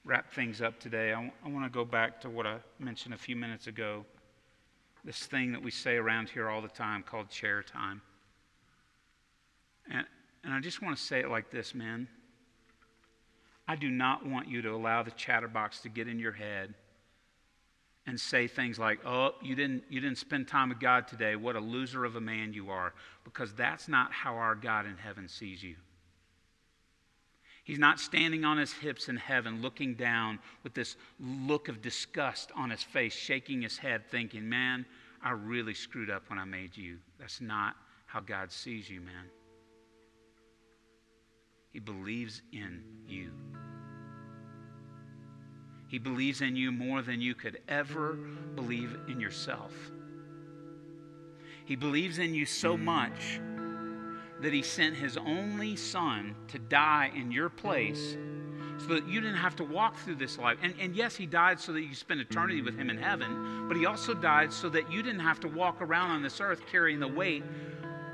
[0.06, 3.12] wrap things up today, I, w- I want to go back to what I mentioned
[3.12, 4.06] a few minutes ago
[5.04, 8.02] this thing that we say around here all the time called chair time.
[9.90, 10.04] And,
[10.42, 12.08] and I just want to say it like this, man.
[13.68, 16.74] I do not want you to allow the chatterbox to get in your head
[18.06, 21.36] and say things like, oh, you didn't, you didn't spend time with God today.
[21.36, 22.92] What a loser of a man you are.
[23.24, 25.76] Because that's not how our God in heaven sees you.
[27.66, 32.52] He's not standing on his hips in heaven, looking down with this look of disgust
[32.54, 34.86] on his face, shaking his head, thinking, Man,
[35.20, 36.98] I really screwed up when I made you.
[37.18, 37.74] That's not
[38.06, 39.24] how God sees you, man.
[41.72, 43.32] He believes in you.
[45.88, 48.16] He believes in you more than you could ever
[48.54, 49.72] believe in yourself.
[51.64, 53.40] He believes in you so much
[54.40, 58.16] that he sent his only son to die in your place
[58.78, 60.58] so that you didn't have to walk through this life.
[60.62, 63.76] And, and yes, he died so that you spend eternity with him in heaven, but
[63.76, 67.00] he also died so that you didn't have to walk around on this earth carrying
[67.00, 67.42] the weight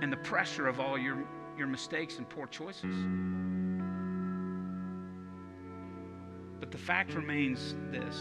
[0.01, 1.19] and the pressure of all your,
[1.59, 2.95] your mistakes and poor choices.
[6.61, 8.17] But the fact remains this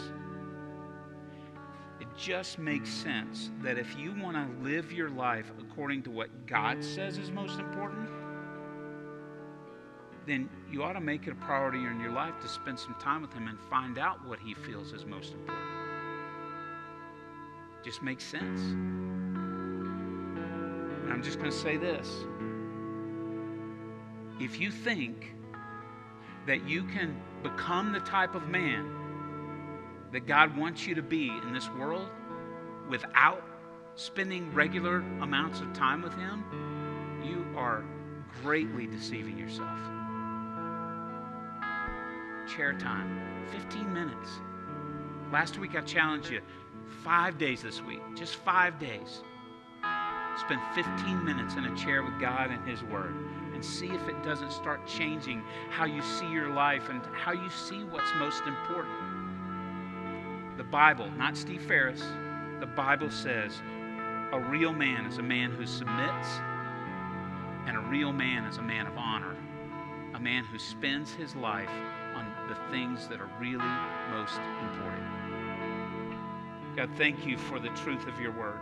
[2.22, 6.84] just makes sense that if you want to live your life according to what God
[6.84, 8.08] says is most important,
[10.28, 13.24] then you ought to make it a priority in your life to spend some time
[13.24, 15.68] with Him and find out what He feels is most important.
[17.84, 18.62] Just makes sense.
[21.02, 22.08] And I'm just going to say this.
[24.40, 25.34] If you think
[26.46, 29.01] that you can become the type of man
[30.12, 32.08] that God wants you to be in this world
[32.90, 33.44] without
[33.96, 36.44] spending regular amounts of time with Him,
[37.24, 37.84] you are
[38.44, 39.80] greatly deceiving yourself.
[42.54, 44.30] Chair time, 15 minutes.
[45.32, 46.42] Last week I challenged you
[47.04, 49.22] five days this week, just five days.
[50.40, 53.14] Spend 15 minutes in a chair with God and His Word
[53.54, 57.50] and see if it doesn't start changing how you see your life and how you
[57.50, 59.11] see what's most important.
[60.72, 62.02] Bible, not Steve Ferris,
[62.62, 63.62] the Bible says
[64.32, 66.30] a real man is a man who submits,
[67.68, 69.36] and a real man is a man of honor,
[70.14, 71.70] a man who spends his life
[72.16, 73.58] on the things that are really
[74.12, 75.04] most important.
[76.78, 78.62] God, thank you for the truth of your word.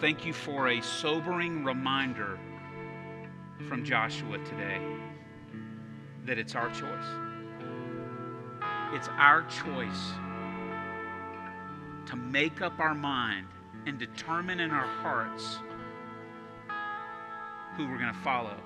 [0.00, 2.38] Thank you for a sobering reminder
[3.68, 4.80] from Joshua today
[6.24, 7.29] that it's our choice.
[8.92, 10.12] It's our choice
[12.06, 13.46] to make up our mind
[13.86, 15.58] and determine in our hearts
[17.76, 18.56] who we're going to follow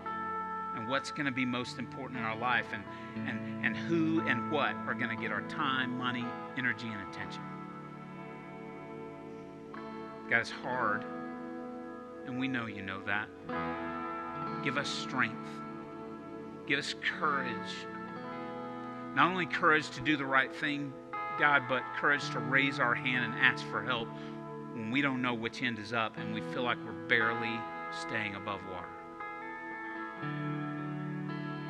[0.77, 4.51] and what's going to be most important in our life and, and, and who and
[4.51, 6.25] what are going to get our time, money,
[6.57, 7.43] energy, and attention.
[10.31, 11.05] God, it's hard,
[12.27, 13.29] and we know you know that.
[14.65, 15.51] Give us strength.
[16.67, 17.53] Give us courage
[19.15, 20.93] not only courage to do the right thing,
[21.39, 24.09] God, but courage to raise our hand and ask for help
[24.73, 27.61] when we don't know which end is up and we feel like we're barely
[28.01, 28.89] staying above water.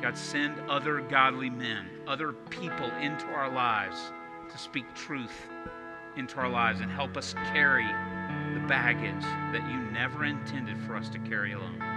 [0.01, 4.11] God, send other godly men, other people into our lives
[4.51, 5.47] to speak truth
[6.17, 7.87] into our lives and help us carry
[8.53, 11.94] the baggage that you never intended for us to carry alone.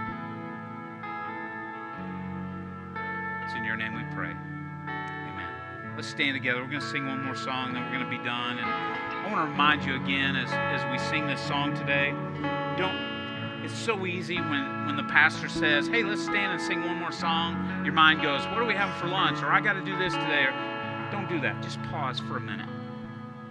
[5.99, 6.61] Let's stand together.
[6.61, 8.57] We're going to sing one more song, then we're going to be done.
[8.57, 12.11] And I want to remind you again as, as we sing this song today,
[12.77, 16.95] don't it's so easy when, when the pastor says, hey, let's stand and sing one
[16.95, 17.83] more song.
[17.83, 19.43] Your mind goes, what are we having for lunch?
[19.43, 20.45] Or I got to do this today.
[20.45, 21.61] Or, don't do that.
[21.61, 22.69] Just pause for a minute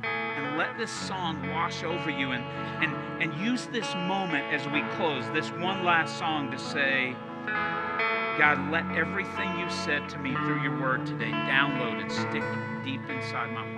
[0.02, 2.42] and let this song wash over you and,
[2.82, 7.14] and, and use this moment as we close, this one last song to say,
[8.38, 12.44] God, let everything you said to me through your word today download and stick
[12.84, 13.77] deep inside my heart.